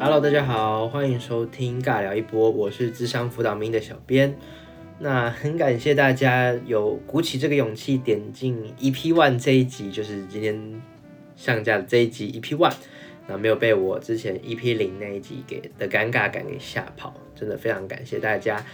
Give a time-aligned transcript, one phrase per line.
[0.00, 4.34] Hello，大家好，欢迎收听尬聊一波，我是智商辅导名的小编。
[4.98, 10.80] 那很感谢大家有鼓起这个勇气点进 EP One 这一集，就是今天
[11.36, 12.72] 上架的这一集 EP One，
[13.26, 18.64] 那没有被我之前 EP 零那一集给的尴尬感给吓跑，真的非常感谢大家。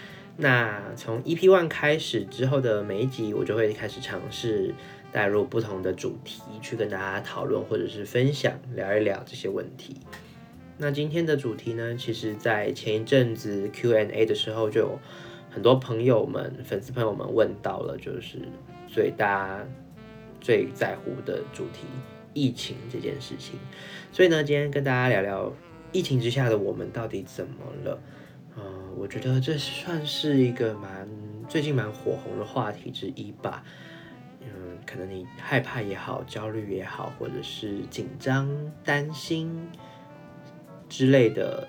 [0.41, 4.73] 那从 EP One 开始之后的每一集，我就会开始尝试
[5.11, 9.97] 带入不同的主题，去跟大家讨论或者是分享，聊一聊这些问题。
[10.77, 15.01] 那今天的主题呢，其实在前一阵子 Q&A 的时候，就有
[15.51, 18.39] 很多朋友们、粉丝朋友们问到了，就是
[18.87, 19.67] 最大
[20.41, 21.89] 最在乎的主题——
[22.33, 23.59] 疫情这件事情。
[24.13, 25.53] 所以呢，今天跟大家聊聊
[25.91, 28.01] 疫情之下的我们到底怎么了。
[28.99, 31.09] 我觉得这算是一个蛮
[31.49, 33.63] 最近蛮火红的话题之一吧。
[34.41, 38.49] 嗯，可能你害怕也好，焦虑也好，或者是紧张、
[38.85, 39.69] 担心。
[40.89, 41.69] 之类的，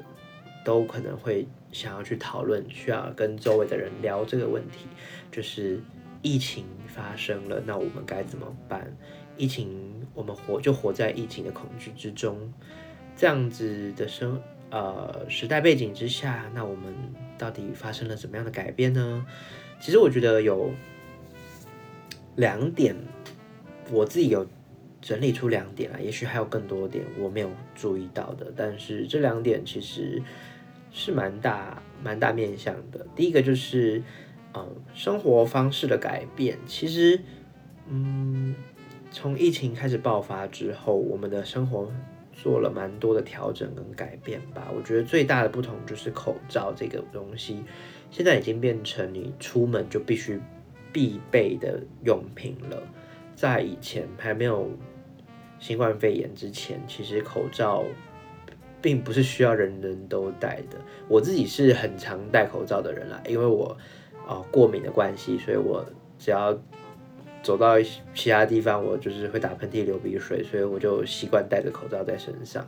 [0.64, 4.88] 都可能会想要去讨论，需要跟周围的人聊这个问题，
[5.30, 5.80] 就是
[6.22, 8.90] 疫情发生了，那我们该怎么办？
[9.36, 12.38] 疫情，我们活就活在疫情的恐惧之中，
[13.16, 16.94] 这样子的生呃时代背景之下，那我们
[17.38, 19.26] 到底发生了怎么样的改变呢？
[19.80, 20.72] 其实我觉得有
[22.36, 22.96] 两点，
[23.92, 24.48] 我自己有。
[25.02, 30.22] 整理出两点啊，也许还有更多点我没有注意到的，但是这两点其实
[30.92, 33.08] 是蛮大蛮大面向的。
[33.16, 34.04] 第一个就是，
[34.54, 36.58] 嗯，生活方式的改变。
[36.68, 37.22] 其实，
[37.88, 38.54] 嗯，
[39.10, 41.90] 从疫情开始爆发之后，我们的生活
[42.42, 44.72] 做了蛮多的调整跟改变吧。
[44.76, 47.64] 我觉得最大的不同就是口罩这个东西，
[48.10, 50.40] 现在已经变成你出门就必须
[50.94, 52.82] 必备的用品了。
[53.36, 54.70] 在以前还没有
[55.60, 57.84] 新冠肺炎之前，其实口罩
[58.82, 60.78] 并不是需要人人都戴的。
[61.08, 63.78] 我自己是很常戴口罩的人啦，因为我
[64.26, 65.86] 啊过敏的关系，所以我
[66.18, 66.58] 只要
[67.50, 67.82] 走到
[68.14, 72.64] 其他地方，我就是会打喷嚏、流鼻水，所以我就习惯戴着口罩在身上，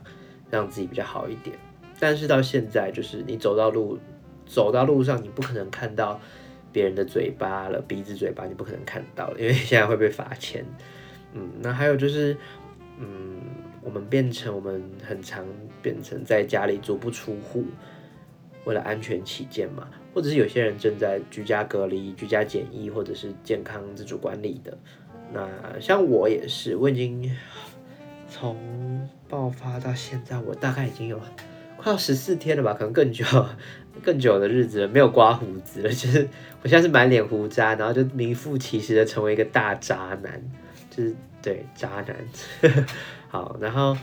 [0.50, 1.56] 让自己比较好一点。
[2.00, 3.96] 但是到现在，就是你走到路
[4.44, 6.20] 走到路上，你不可能看到。
[6.72, 10.64] 别人的嘴巴了，鼻子、嘴巴你不可能看到了，因为现在会被罚钱。
[11.34, 12.34] 嗯，那还有就是，
[12.98, 13.38] 嗯，
[13.82, 15.44] 我们变成我们很常
[15.82, 17.66] 变成在家里足不出户，
[18.64, 24.76] 为了安全起见嘛，或者是有些人正在居家隔离、居家检疫，或者是健康自主管理的。
[25.32, 25.48] 那
[25.80, 27.34] 像我也是，我已经
[28.28, 31.20] 从爆发到现在，我大概已经有
[31.76, 33.24] 快要十四天了吧，可能更久。
[34.02, 36.26] 更久的日子了，没有刮胡子了，就是
[36.62, 40.42] 我现在是满脸胡渣，然后就名副其实的成为一个大渣男，
[40.88, 42.16] 就是对渣男。
[43.28, 43.94] 好，然后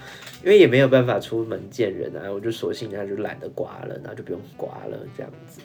[0.43, 5.59] 因为也没有办法出门见人啊，我就索性那就懒得刮了，然后就不用刮了这样子。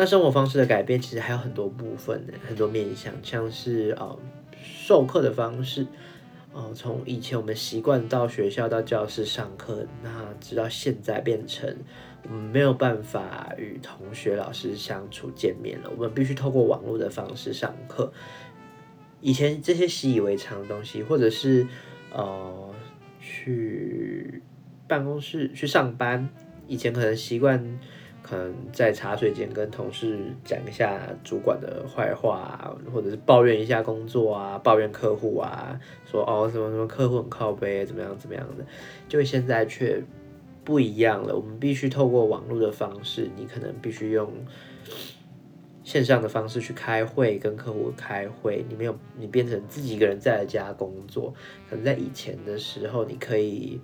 [0.00, 4.16] 那生活方式的改变其实还有很多部分的，很多面向，像是呃
[4.56, 5.84] 授课的方式。
[6.52, 11.76] 哦，从以前我们习惯到学校到教室上课，那直到现在变成
[12.22, 18.12] 我们没有办法与同学老师相处见面了，我们必须透过网络的方式上课。
[19.20, 21.66] 以前这些习以为常的东西，或者是
[22.12, 22.72] 呃
[23.20, 24.44] 去
[24.86, 26.28] 办公室去上班，
[26.68, 27.80] 以前可能习惯。
[28.28, 38.66] 可能在茶水间跟同事讲一下主管的坏话，或者是抱怨一下工作啊，抱怨客户啊，说哦什么什么客户很靠背，怎么样怎么样的，
[39.08, 40.02] 就现在却
[40.62, 41.34] 不一样了。
[41.34, 44.30] 我们必须透过网络的方式，你可能必须用
[45.82, 48.62] 线上的方式去开会，跟客户开会。
[48.68, 51.32] 你没有，你变成自己一个人在家工作。
[51.70, 53.80] 可能在以前的时候，你可以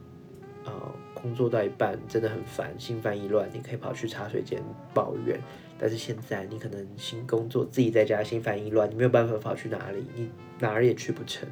[0.67, 0.93] 哦。
[1.25, 4.63] 工作到一半真的很烦，心烦意乱，你可以跑去茶水间
[4.93, 5.41] 抱怨。
[5.79, 10.29] 但是现在你可能新工作，自己在家心烦意乱，你没有办法跑去哪里，你
[10.61, 11.49] 哪儿也去不成，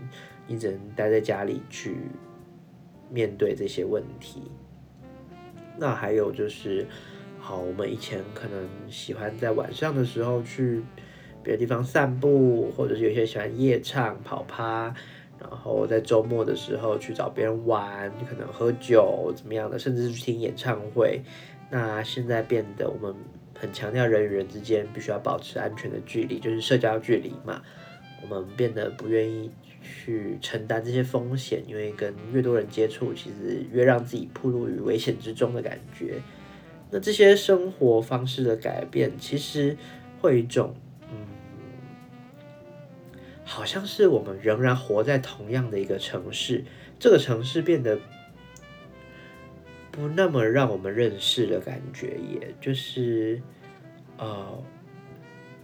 [0.47, 1.97] 你只能待在家里去
[3.09, 4.43] 面对这些问题。
[5.79, 6.87] 那还有就是，
[7.41, 10.83] 好，我们以前可能喜欢在晚上的时候去
[11.43, 14.95] 别的地方散步，或者是有些喜欢夜唱跑趴。
[15.43, 21.21] 然后在周末的时候去找别人玩，可能喝酒怎么样的，甚至是去听演唱会。
[21.69, 23.15] 那现在变得我们
[23.59, 27.61] 很强调人与人之间必须要保持安全的距离，就是社交距离嘛。
[28.23, 29.51] 我们变得不愿意
[29.83, 36.21] 去承担这些风险，因为跟越多人接触，其实越让自己暴露于危险之中的感觉。
[36.91, 39.77] 那这些生活方式的改变，其实
[40.21, 40.75] 会一种。
[43.53, 46.65] 好像是我们仍然活在同样的一个城市，
[46.99, 47.99] 这个城市变得
[49.91, 53.43] 不那么让我们认识的感觉，也就是
[54.17, 54.59] 呃，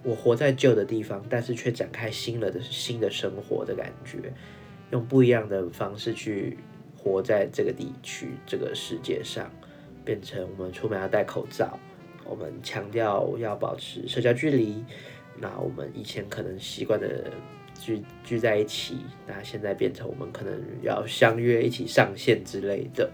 [0.03, 4.35] 我活在旧的地方，但是却展开新了的新的生活的感觉，
[4.91, 6.59] 用不一样的方式去
[6.95, 9.51] 活在这个地区、这个世界上，
[10.05, 11.79] 变成我们出门要戴口罩，
[12.27, 14.85] 我们强调要保持社交距离。
[15.41, 17.31] 那我们以前可能习惯的
[17.81, 23.11] 聚聚在一起，那现在变成我们可能要相约一起上线之类的。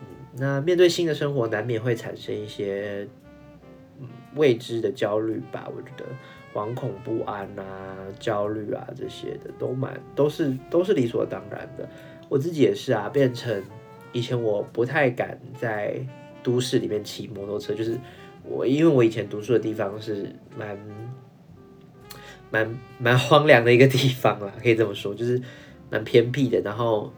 [0.00, 0.06] 嗯，
[0.36, 3.06] 那面对新的生活，难免会产生一些
[4.34, 5.70] 未知的焦虑吧。
[5.76, 6.04] 我觉得
[6.52, 11.88] 惶恐不安啊、焦虑啊这些的都蛮都是都是理所当然的。
[12.28, 13.62] 我自己也是啊，变成
[14.12, 16.04] 以前我不太敢在
[16.42, 17.98] 都市里面骑摩托车，就是
[18.42, 20.78] 我因为我以前读书的地方是蛮。
[22.52, 25.40] 蛮蛮荒凉的一个地方啦，可以这么说，就是
[25.90, 26.60] 蛮偏僻的。
[26.60, 27.10] 然后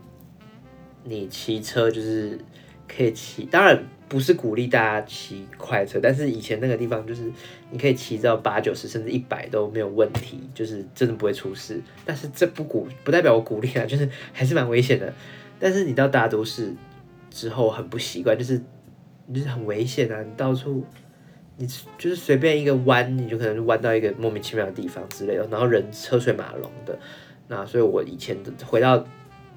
[1.03, 2.39] 你骑车就是
[2.87, 7.31] 可以骑，当然不是鼓励大家骑快车，但是以前那个地方就是
[7.71, 11.83] 你可以骑到八九十甚至一百都没有问题，就是真的不会出事。
[12.05, 15.13] 但是这不鼓不代表我鼓励啊，就是还是蛮危险的。
[15.59, 16.73] 但是你到大都市
[17.29, 18.63] 之后很不习惯，就是
[19.35, 20.87] 就是很危险啊，你到处。
[21.57, 21.67] 你
[21.97, 26.99] 就是随便一个弯，你就可能弯到一个莫名其妙的地方之类的，然后人车水马龙的。
[27.47, 29.07] 那所以我以前的回到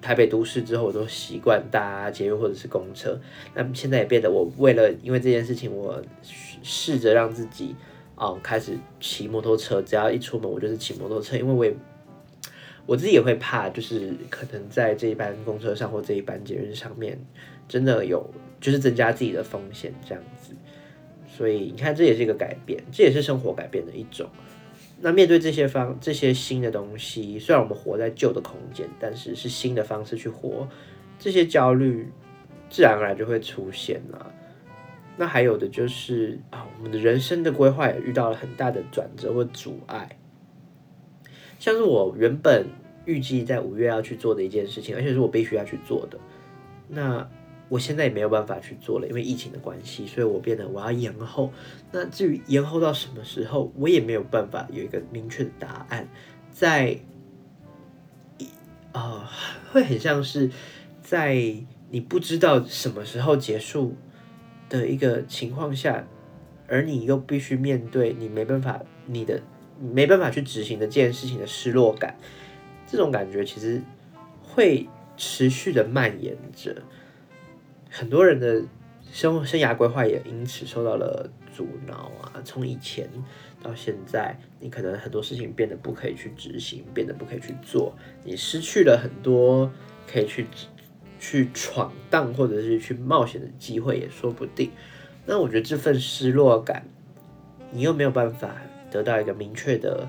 [0.01, 3.19] 台北都市之后，我都习惯搭捷运或者是公车。
[3.55, 5.99] 那现在也变得，我为了因为这件事情，我
[6.61, 7.75] 试着让自己
[8.15, 9.81] 哦开始骑摩托车。
[9.81, 11.73] 只要一出门，我就是骑摩托车，因为我也
[12.85, 17.19] 我自己也会怕，就是可能在这一班公车上或这一班捷运上面，
[17.67, 18.29] 真的有
[18.61, 20.23] 就是增加自己的风险这样。
[21.37, 24.27] 所以你看，这也是一个改变，这也是生活改变的一种。
[24.99, 30.67] 那面对这些方这些新的东西，虽然我们活在旧的空间，但是是新的方式去活，
[31.19, 32.09] 这些焦虑
[32.71, 34.33] 自然而然就会出现了。
[35.15, 40.17] 那还有的就是啊，我们的人生的规划也遇到了很大的转折或阻碍，
[41.59, 42.65] 像是我原本
[43.05, 46.17] 预计在五月要去做的一件事情，而且是我必须要去做的，
[46.87, 47.29] 那。
[47.69, 51.51] 我现在也没有办法去做了，因为疫情的关系，所以我变得我要延后。
[51.91, 56.07] 那至于延后到什么时候，我也没有办法有一个明确的答案。
[56.51, 56.99] 在，
[58.93, 59.29] 啊，
[59.71, 60.49] 会很像是
[61.01, 61.35] 在
[61.89, 63.95] 你不知道什么时候结束
[64.69, 66.07] 的一个情况下，
[66.67, 69.41] 而你又必须面对你没办法，你的
[69.79, 72.17] 没办法去执行的这件事情的失落感，
[72.87, 73.81] 这种感觉其实
[74.41, 74.87] 会
[75.17, 76.81] 持续的蔓延着。
[77.97, 78.61] 很多人的
[79.11, 82.39] 生生涯规划也因此受到了阻挠啊！
[82.45, 83.09] 从以前
[83.63, 89.71] 到现在，你可能很多事情变得不可以去执行，变得不可以去做，你失去了很多
[90.05, 90.45] 可以去
[91.19, 94.69] 去闯荡或者是去冒险的机会，也说不定。
[95.25, 96.85] 那我觉得这份失落感，
[97.71, 98.57] 你又没有办法
[98.91, 100.07] 得到一个明确的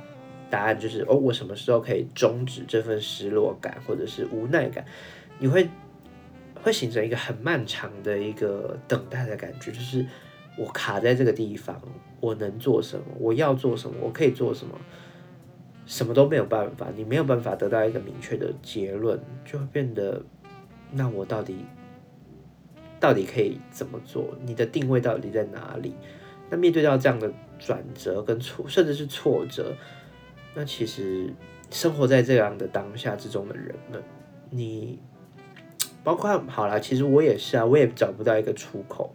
[0.50, 4.84] 答案，就是哦，我什么时候可以终止这份失落感或者是无奈感？
[5.38, 5.67] 你会。
[6.69, 10.05] 会形成一个很漫长的一个等待的感觉，就是
[10.55, 11.81] 我卡在这个地方，
[12.20, 13.05] 我能做什么？
[13.19, 13.97] 我要做什么？
[14.03, 14.79] 我可以做什么？
[15.87, 20.22] 什么都没有办法，你没有办法得到一个明确的结论，就会变得，
[20.93, 21.56] 那我到底
[23.01, 24.37] 到底可以怎么做？
[24.44, 25.94] 你的定位到底在哪里？
[26.51, 29.75] 那面对到这样的转折跟挫，甚至是挫折，
[30.55, 31.32] 那其实
[31.70, 34.03] 生活在这样的当下之中的人们，
[34.51, 34.98] 你。
[36.05, 39.14] 包括好了，其实我也是啊，我也找不到一个出口。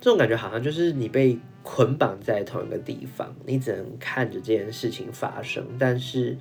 [0.00, 6.38] 这种感觉好像就是你被捆绑在同一个地方，你只能看着这件事情发生，但是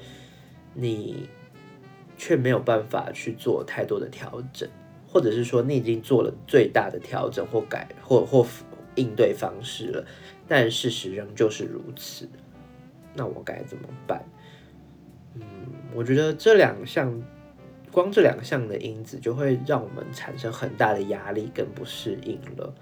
[0.74, 1.28] 你
[2.18, 4.70] 却没有办法去做太多的调整，
[5.06, 8.48] 或者是说你已经做了最大的调整或改或或
[8.96, 10.06] 应对方式了，
[10.48, 12.30] 但事实仍旧是如此。
[13.14, 14.24] 那我该怎么办？
[15.36, 15.42] 嗯，
[15.94, 17.22] 我觉得这两项。
[18.00, 22.74] 光这两项的因子就会让我们产生很大的压力跟不适应了。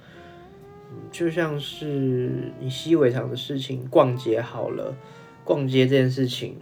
[0.92, 4.96] 嗯，就像是你习以为常的事情，逛街好了，
[5.44, 6.56] 逛街这件事情，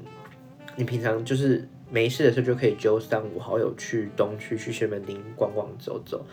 [0.78, 6.26] 你平常就是没事的时候就可以揪三五好友去东区、去西门町逛逛走走。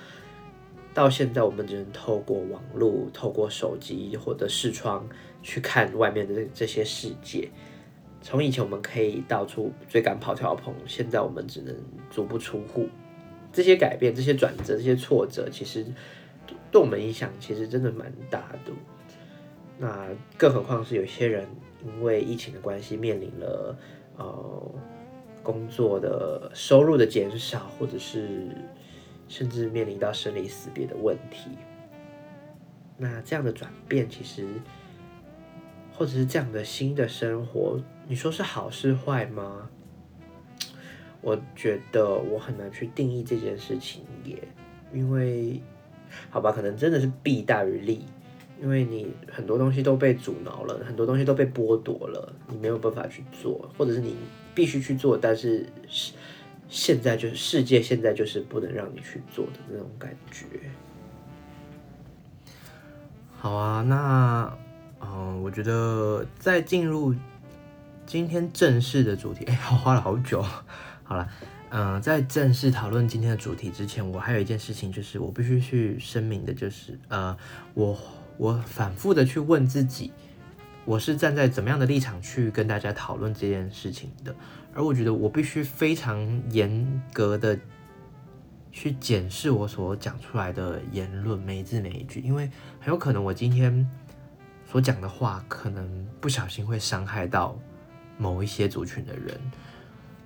[0.95, 5.05] 到现在，我们只能透过网络、透过手机或者视窗
[5.43, 7.49] 去看外面的这些世界。
[8.23, 11.77] 从以前我们可以到处追赶跑跳碰，现在我们只能
[12.09, 12.89] 足不出户。
[13.53, 15.85] 这些改变、这些转折、这些挫折，其实
[16.71, 18.73] 对我们影响其实真的蛮大的。
[19.79, 21.47] 那更何况是有些人
[21.85, 23.77] 因为疫情的关系面临了
[24.17, 24.75] 呃
[25.43, 28.57] 工作的收入的减少，或者是
[29.29, 31.51] 甚至面临到生离死别的问题。
[32.97, 34.47] 那这样的转变，其实
[35.93, 37.79] 或者是这样的新的生活，
[38.13, 39.71] 你说是好是坏吗？
[41.23, 44.37] 我觉得我很难去定义这件事情，也
[44.93, 45.59] 因为
[46.29, 48.05] 好吧，可能真的是弊大于利，
[48.61, 54.15] 因为你很多东西都被阻挠了，很多东西都被剥夺了，你没有办法去做，或者是你
[54.55, 55.65] 必须去做，但是
[56.69, 60.45] 现在就是世界现在就是不能让你去做的那种感觉。
[63.39, 64.55] 好啊，那
[65.01, 67.15] 嗯，我觉得在进入
[68.13, 70.45] 今天正式的主题， 哎，我花了好久。
[71.03, 71.27] 好了，
[71.71, 77.35] 嗯，在正式讨论今天的主题之前，我还有一件事情，就是我必须去声明的，就是呃，
[77.73, 77.99] 我
[78.37, 80.13] 我反复的去问自己，
[80.85, 84.37] 我是站在怎么样的立场去跟大家讨论这件事情的，
[84.75, 87.59] 而我觉得我必须非常严格的。
[88.75, 93.87] 去检视我所讲出来的言论，每一字每一句，因为很有可能我今天
[94.67, 97.55] 所讲的话，可能不小心会伤害到
[98.23, 99.39] 某一些族群的人。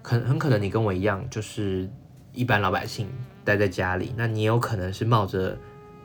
[0.02, 1.88] 可很可能你跟我一样，就是
[2.32, 3.08] 一般老百姓
[3.44, 5.58] 待在家里，那你有可能是冒着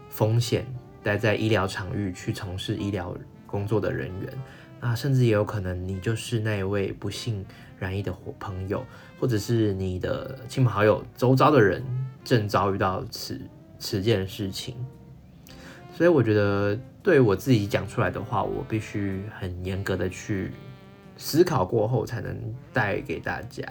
[0.10, 0.66] 风险
[1.04, 4.34] 待在医疗场域去从事医疗工作的人员，
[4.80, 7.46] 那甚至也有可能你就是那一位不幸
[7.78, 8.84] 染疫的伙朋友，
[9.20, 11.84] 或者是你的亲朋好友周遭的人。
[12.24, 13.42] 正遭遇到此
[13.80, 14.76] 此件事情，
[15.92, 20.52] 所以我觉得对我自己讲出来的话，我必须很严格的去
[21.22, 22.36] 思考过后，才能
[22.74, 23.64] 带给大家。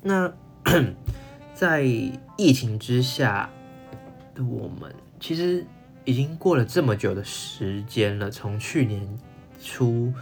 [0.00, 0.32] 那
[1.54, 3.50] 在疫情之下
[4.32, 5.66] 的我们，其实
[6.04, 9.18] 已经过了这么久的时间了，从去年
[9.60, 10.14] 初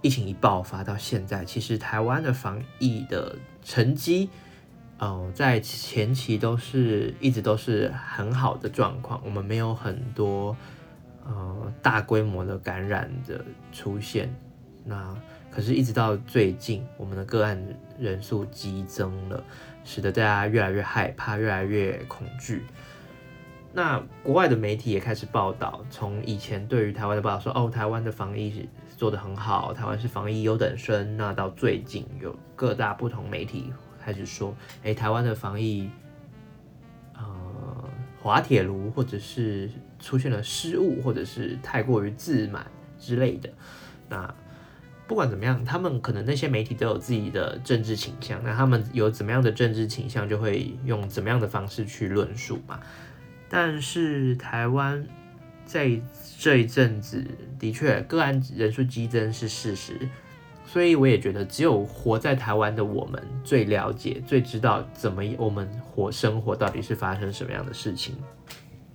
[0.00, 4.30] 疫情一爆发到现在，其实台湾的防疫的成绩。
[5.00, 10.56] 嗯，在前期都是一直都是很好的状况，我们没有很多
[11.26, 14.34] 呃大规模的感染的出现。
[14.88, 15.14] 那
[15.50, 17.62] 可是，一直到最近，我们的个案
[17.98, 19.44] 人数激增了，
[19.84, 22.64] 使得大家越来越害怕，越来越恐惧。
[23.70, 28.66] 那国外的媒体也开始报道，从以前对于台湾的报道说，哦，台湾的防疫
[28.96, 31.16] 做得很好，台湾是防疫优等生。
[31.18, 33.72] 那到最近，有各大不同媒体。
[34.00, 35.90] 开始说，哎，台湾的防疫，
[37.14, 37.90] 呃，
[38.22, 42.66] 滑铁卢，或者是出现了失误，或者是太过于自满
[42.98, 43.50] 之类的。
[44.08, 44.34] 那
[45.08, 52.78] 不管怎么样，他们可能那些媒体都有自己的政治倾向，那他们有怎么样的政治倾向，就会用怎么样的方式去论述嘛。
[53.48, 55.04] 但是台湾
[55.64, 55.98] 在
[56.38, 57.24] 这一阵子
[57.58, 59.98] 的确个案人数激增是事实。
[60.66, 68.14] 所以我也觉得，只有活在台湾的我们最了解、最知道怎么我们活生活到底是发生什么样的事情。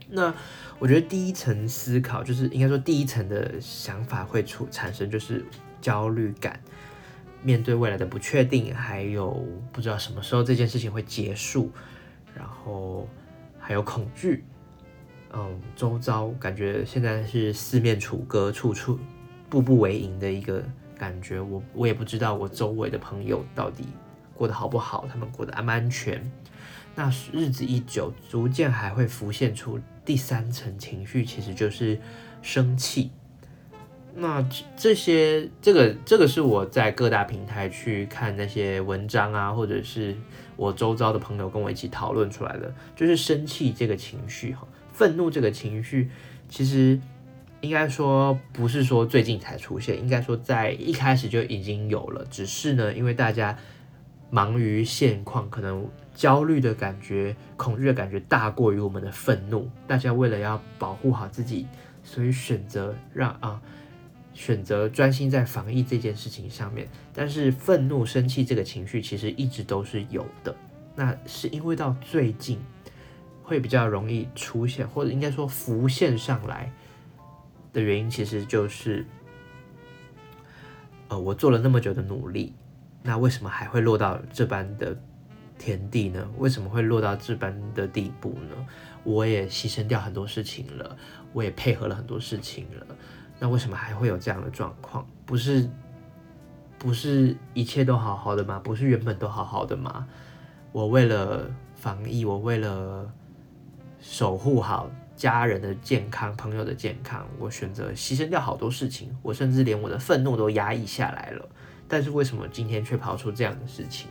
[0.08, 0.32] 那
[0.78, 5.44] 我觉得第一层思考，就是应该说第一层的想法会出产生，就是
[5.84, 6.60] 焦虑感，
[7.44, 11.70] 面对未来的不确定，还有不知道什么时候这件事情会结束，
[12.34, 13.08] 然后
[13.60, 14.44] 还有恐惧。
[15.34, 18.98] 嗯，周遭感觉现在是四面楚歌、处处
[19.50, 20.64] 步步为营的一个。
[20.96, 23.84] 感觉我我也不知道我周围的朋友到底
[24.34, 26.32] 过得好不好，他们过得安不安全。
[26.96, 32.00] 那日子一久，逐渐还会浮现出第三层情绪，其实就是
[32.42, 33.12] 生气。
[34.16, 40.16] 那这些这个这个是我在各大平台去看那些文章啊，或者是
[40.56, 46.10] 我周遭的朋友跟我一起讨论出来的，就是生气这个情绪哈，愤怒这个情绪，
[46.50, 47.00] 其实。
[47.62, 53.58] 应该说不是说最近才出现，应该说在一开始就已经有了，只是呢，因为大家
[54.30, 61.66] 忙于现况，可能焦虑的感觉、恐惧的感觉大过于我们的愤怒，大家为了要保护好自己，
[62.04, 63.62] 所以选择让啊
[64.34, 66.88] 选择专心在防疫这件事情上面。
[67.14, 70.56] 但是愤怒、生气这个情绪其实一直都是有的，
[70.96, 72.60] 那是因为到最近
[73.44, 76.72] 会比较容易出现，或者应该说浮现上来。
[77.72, 79.04] 的原因其实就是，
[81.08, 82.54] 呃，我做了那么久的努力，
[83.02, 84.96] 那为什么还会落到这般的
[85.58, 86.24] 田地呢？
[86.38, 88.68] 为什么会落到这般的地步呢？
[89.04, 90.96] 我也牺牲掉很多事情了，
[91.34, 92.86] 我也配合了很多事情了，
[93.40, 95.08] 那为什么还会有这样的状况？
[95.26, 95.70] 不是，
[96.78, 98.60] 不是一切都好好的吗？
[98.64, 100.08] 不是原本都好好的吗？
[100.72, 103.12] 我为了防疫，我为了
[104.00, 104.90] 守护好。
[105.16, 111.48] 家人的健康，朋友的健康，我选择牺牲掉好多事情，我甚至连我的愤怒都压抑下来了。
[111.88, 114.08] 但是为什么今天却跑出这样的事情？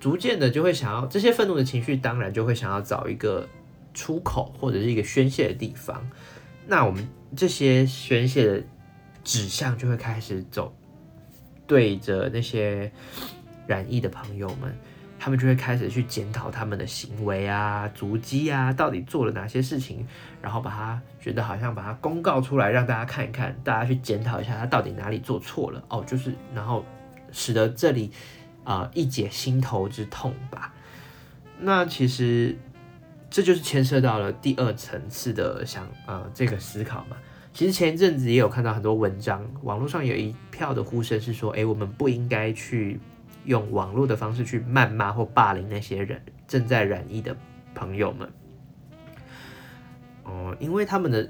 [0.00, 3.46] 逐渐的就会想要这些愤怒的情绪，当然就会想要找一个
[3.92, 6.02] 出口或者是一个宣泄的地方。
[6.66, 8.62] 那我们这些宣泄的
[9.24, 10.74] 指向就会开始走，
[11.66, 12.92] 对着那些
[13.66, 14.72] 染疫的朋友们，
[15.18, 20.06] 他们就会开始去检讨他们的行为啊、足迹啊，到底做了哪些事情，
[20.42, 26.84] 然后把它觉得好像把它公告出来，让大家看一看，大家去检讨一下他到底哪里做错了哦，就是然后
[27.32, 28.12] 使得这里。
[28.66, 30.74] 啊，一解心头之痛吧。
[31.60, 32.58] 那其实
[33.30, 37.16] 这就是牵涉到了第二层次的想呃这个思考嘛。
[37.52, 43.00] 其实前一阵子也有看到很多文章，网络上有一票的呼声是说，哎，我们不应该去
[43.44, 47.36] 用网络的方式去谩骂或霸凌那些人正在染疫的
[47.74, 48.28] 朋友们。
[50.24, 51.28] 哦，因为他们的。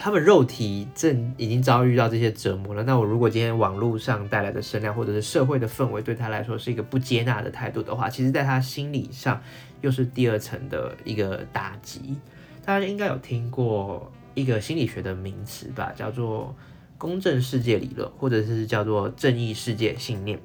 [0.00, 9.42] 他们肉体正已经遭遇到这些折磨了，那我如果今天网络上带来的声量，或者是社会的氛围对他来说是一个不接纳的态度的话，其实在他心理上
[9.80, 12.16] 又是第二层的一个打击。
[12.64, 16.54] 大家应该有听过一个心理学的名词吧，叫做
[16.96, 20.38] 公正世界理论，或者是叫做正义世界信念。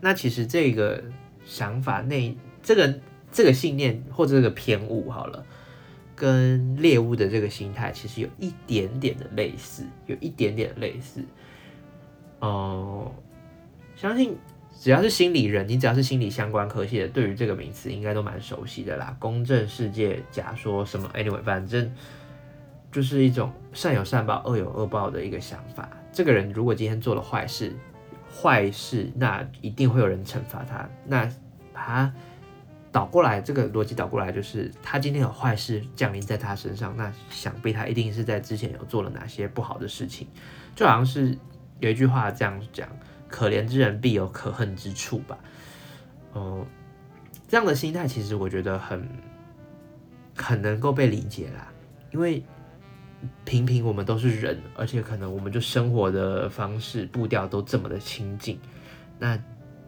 [0.00, 1.02] 那其实这个
[1.44, 3.00] 想法内，这个
[3.32, 5.44] 这个信念或者这个偏误，好了。
[6.16, 11.24] 跟猎物的这个心态其实有一点点的类似，有一点点类似。
[12.40, 13.10] 哦，
[13.96, 14.36] 相信
[14.80, 19.14] 只要是心理人，你只要是心理相关科系的，对于这个名词应该都蛮熟悉的啦。
[19.18, 21.92] 公正世界假说什么？Anyway，反正
[22.90, 25.86] 就是一种善有善报、恶有恶报的一个想法。
[26.10, 27.76] 这个人如果今天做了坏事，
[28.34, 30.88] 坏事那一定会有人惩罚他。
[31.06, 31.30] 那
[31.74, 32.10] 他。
[32.92, 40.26] 倒过来，这个逻辑倒过来就是，他今天有坏事降临在他身上，那想必他一定是在之前有做了哪些不好的事情，
[40.74, 41.38] 就好像是
[41.78, 42.88] 有一句话这样讲
[43.30, 45.38] ：“可怜之人必有可恨之处”吧。
[46.32, 46.66] 哦，
[47.48, 49.08] 这样的心态其实我觉得很
[50.36, 51.72] 很能够被理解啦，
[52.10, 52.42] 因为
[53.44, 58.58] 平平我们都是人，而且可能我们就生活的方式步调都这么的亲近，
[59.18, 59.38] 那。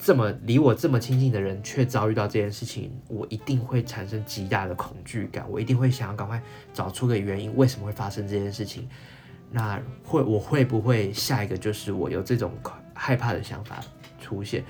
[0.05, 5.49] 这么离我这么亲近的人，却遭遇到这件事情，我一定会产生极大的恐惧感。
[5.49, 6.43] 我一定会想要赶快
[6.75, 8.89] 找出个原因，为什么会发生这件事情？
[9.49, 13.81] 那会我会不会下一个就是我有这种恐害怕的想法
[14.21, 14.65] 出现？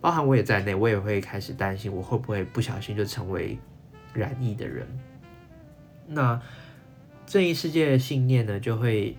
[0.00, 3.58] 包含我也在内，我也会开始担心，我会不会不小心就成为
[4.14, 4.86] 染疫的人？
[6.06, 6.40] 那
[7.26, 9.16] 正义世界的信念呢，就会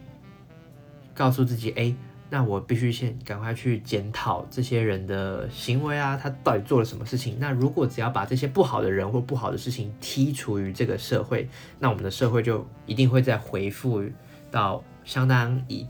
[1.13, 1.95] 告诉自己：哎。
[2.33, 7.35] 那我必须先赶快去检讨这些人的行为啊，他到底做了什么事情？
[7.37, 14.01] 那如果只要把这些不好的人或不好的事情剔除于这个社会，那我们的社会就一定会再回复
[14.49, 15.85] 到相当以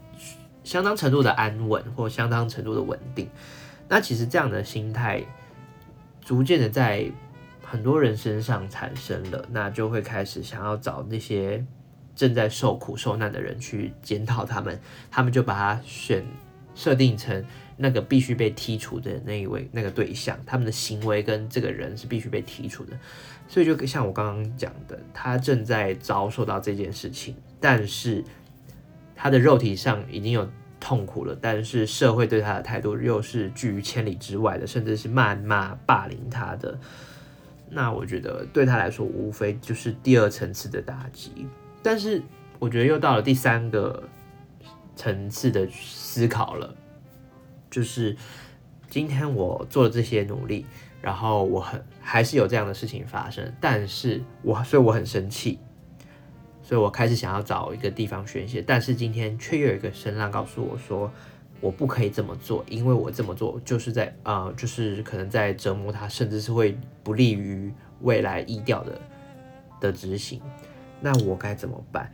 [0.64, 3.30] 相当程度的安稳或相当程度的稳定。
[3.88, 5.24] 那其实这样的心态
[6.22, 7.10] 逐渐的在
[7.62, 11.66] 很多人身上产生了，那就会开始想要找那些。
[12.14, 14.78] 正在受苦受难的人去检讨他们，
[15.10, 16.24] 他们就把他选
[16.76, 17.44] 设定成
[17.78, 23.00] 那个必须被剔除的那一位那个对象，他们的行为跟这个人是必须被剔除的。
[23.48, 28.24] 所以就像我刚刚讲的，他正在遭受到这件事情，但是
[29.22, 36.76] 他的肉体上已经有痛苦了，但是社会对他的态度又是拒于千里之外的，甚至是谩骂霸凌他的。
[37.70, 41.46] 那我觉得对他来说，无非就是第二层次的打击。
[41.84, 42.20] 但是
[42.58, 44.10] 我觉得又到了第三个
[44.96, 46.74] 层次的思考了，
[47.70, 48.18] 就是
[48.90, 50.66] 今天我做了这些努力，
[51.00, 55.60] 然后我很还是有这样的事情发生，但是我所以我很生气，
[56.72, 61.12] 所以我开始想要找一个地方宣泄，但是今天却又有一个声浪告诉我说，
[61.60, 67.70] 我不可以这么做，因为我这么做就是在啊，就是可能在折磨他，甚至是会不利于
[68.04, 69.02] 未来意调的
[69.82, 70.40] 的执行。
[71.02, 72.10] 那我该怎么办？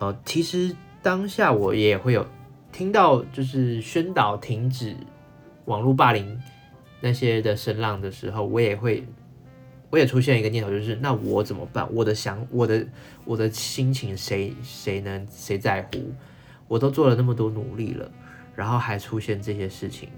[0.00, 2.26] 呃，其实当下我也会有
[2.72, 4.96] 听到，就是宣导停止
[5.66, 6.42] 网络霸凌
[7.00, 9.06] 那些的声浪的时候，我也会，
[9.94, 11.88] 我也出现一个念头，就是那我怎么办？
[11.94, 12.84] 我的想，我的
[13.24, 16.12] 我的心情，谁谁能谁在乎？
[16.66, 18.10] 我都做了那么多努力了，
[18.56, 20.08] 然后还出现这些事情，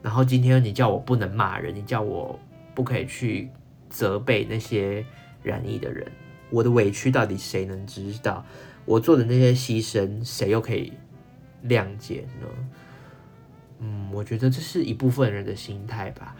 [0.00, 2.38] 然后今天你叫我不能骂人，你叫我
[2.72, 3.50] 不可以去
[3.90, 5.04] 责备那些。
[5.42, 6.06] 染疫的人，
[6.50, 8.46] 我的委屈到底谁能知道？
[8.84, 10.92] 我做的那些牺牲，谁又可以
[11.66, 12.46] 谅解呢？
[13.80, 16.36] 嗯，我觉得这是一部分人的心态吧。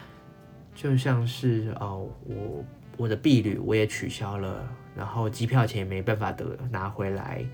[0.75, 2.65] 就像是哦，我
[2.97, 7.45] 我的婢旅我也取消了，然后机票钱也没办法得拿回来，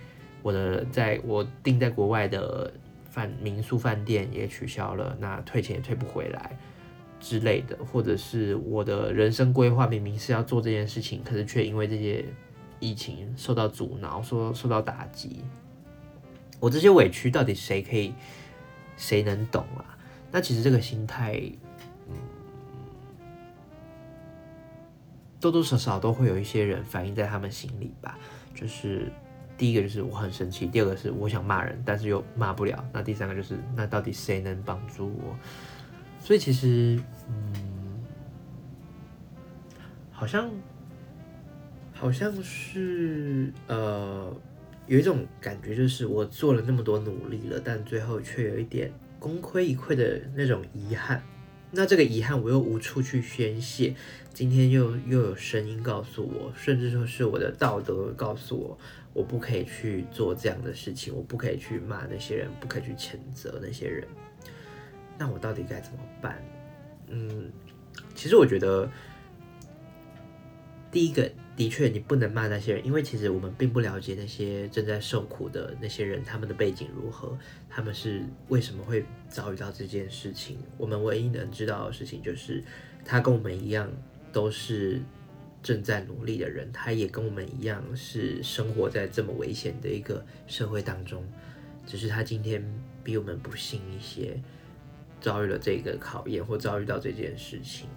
[0.43, 2.73] 我的在我订在国外的
[3.11, 6.57] 饭民宿饭店也取消了，那退钱也退不回来
[7.21, 12.25] 之类的，或者是我的人生规划明明是要做这件事情，可是却因为这些
[12.79, 15.43] 疫情受到阻挠，说受到打击。
[16.61, 18.15] 我这些委屈到底谁可以
[18.97, 19.99] 谁能懂啊？
[20.31, 21.41] 那其实这个心态，
[25.41, 28.19] 多多少少都会有一些人反映在他们心里吧。
[28.55, 29.11] 就是
[29.57, 32.85] 第一个就是我很生气，第二个是我想骂人，但是又骂不了。
[32.93, 35.37] 那第三个就是那到底谁能帮助我？
[36.21, 38.05] 所以其实，嗯，
[40.11, 40.51] 好像
[41.93, 44.35] 好像是呃。
[44.87, 51.23] 有一种感觉，就是我做了那么多努力了，但最后却有一点功亏一篑的那种遗憾。
[51.71, 53.95] 那这个遗憾我又无处去宣泄。
[54.33, 58.79] 今天又又有声音告诉我，甚至说是我的道德告诉我，
[59.13, 64.07] 我不可以去做这样的事情，我不可以去骂那些人，不可以去谴责那些人。
[65.19, 66.43] 那我到底该怎么办？
[67.09, 67.51] 嗯，
[68.15, 68.89] 其实我觉得
[70.91, 71.31] 第一个。
[71.59, 77.37] 的确，你不能骂那些人，因为其实我们并不了解那些正在受苦的那些人，他们的背景如何，
[77.69, 80.59] 他们是为什么会遭遇到这件事情。
[80.77, 82.63] 我们唯一能知道的事情就是，
[83.05, 83.91] 他跟我们一样
[84.33, 85.03] 都是
[85.61, 91.27] 正在努力的人，他也跟我们一样是生活在这么危险的一个社会当中，
[91.85, 92.65] 只是他今天
[93.03, 94.41] 比我们不幸一些，
[95.21, 97.89] 遭遇了这个考验或遭遇到这件事情。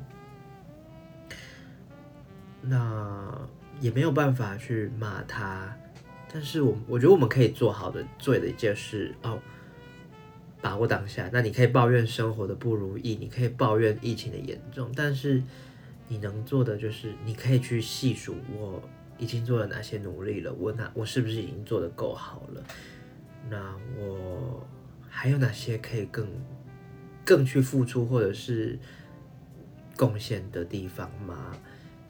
[2.61, 3.47] 那
[3.79, 5.75] 也没有办法去骂他，
[6.31, 9.39] 但是我我觉得我们可以做好的做的一件事哦，
[10.61, 11.29] 把握当下。
[11.33, 15.41] 那你可以抱怨生活的不如意，你可以抱怨疫情的严重，但是
[16.07, 18.81] 你能做的就是你可以去细数我
[19.17, 22.63] 已经做了哪些努力了，我哪我是不是已经做的够好了？
[23.49, 24.63] 那我
[25.09, 26.27] 还有哪些可以更
[27.25, 28.77] 更去付出或者是
[29.97, 31.57] 贡献的地方吗？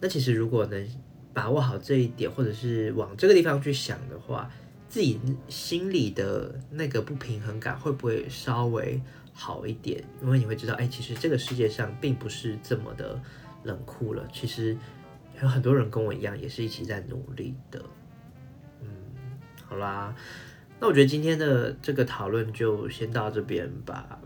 [0.01, 0.85] 那其实如果能
[1.31, 4.51] 把握好这一点，或者是往这个地方去想的话，
[4.89, 8.99] 自己心里的那个不平衡感会不会稍微
[9.31, 10.03] 好一点？
[10.21, 13.21] 因为你会知道，哎，其实这个世界上并不是这么的
[13.63, 14.27] 冷酷了。
[14.33, 14.75] 其实
[15.41, 17.81] 有很多人跟我一样，也是一起在努力的。
[18.81, 18.87] 嗯，
[19.63, 20.15] 好啦，
[20.79, 24.19] 那我觉得今天的这个讨论就先到这边吧，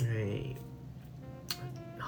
[0.00, 0.54] 因为。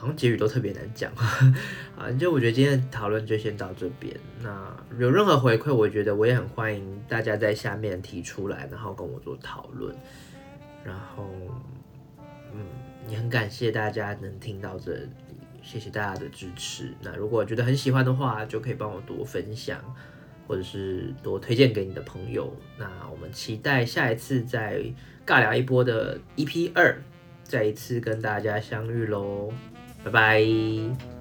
[0.01, 1.13] 好像结语都特别难讲
[1.95, 4.17] 啊，就我觉得今天的讨论就先到这边。
[4.43, 9.95] 那有任何回馈，我觉得我也很欢迎大家在下面提出来，然后跟我做讨论。
[10.83, 11.29] 然后，
[12.55, 12.65] 嗯，
[13.07, 15.11] 也很感谢大家能听到这里，
[15.63, 16.95] 谢谢大家的支持。
[17.03, 19.79] 那如果觉得很喜欢的话，就可以帮我多分享，
[20.49, 22.57] 或者是多推荐给你的朋友。
[22.79, 24.83] 那我们期待下一次再
[25.27, 26.97] 尬聊一波的 EP 二，
[27.45, 29.53] 再一次跟大家相遇喽。
[30.05, 31.20] 拜拜。